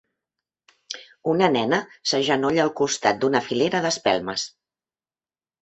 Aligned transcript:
Una 1.33 1.49
nena 1.57 1.79
s'agenolla 2.11 2.63
al 2.65 2.73
costat 2.81 3.21
d'una 3.21 3.45
filera 3.51 3.83
d'espelmes. 3.85 4.51